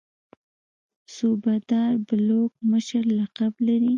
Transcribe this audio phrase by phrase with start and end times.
[1.15, 3.89] صوبه دار بلوک مشر لقب لري.